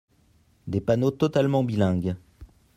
[0.65, 2.15] Des panneaux totalement bilingues.